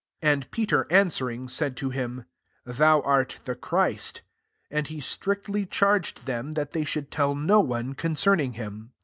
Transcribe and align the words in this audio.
And 0.23 0.49
Peter 0.49 0.91
answer 0.91 1.29
ing, 1.29 1.47
said 1.47 1.77
to 1.77 1.91
him," 1.91 2.25
Thou 2.65 3.01
art 3.01 3.37
the 3.45 3.53
Christ. 3.53 4.23
*S0 4.23 4.65
And 4.79 4.87
he 4.87 4.99
strictly 4.99 5.67
charged 5.67 6.25
them 6.25 6.53
that 6.53 6.71
they 6.71 6.83
should 6.85 7.11
tell 7.11 7.35
no 7.35 7.59
one 7.59 7.93
concerning 7.93 8.53
him. 8.53 8.93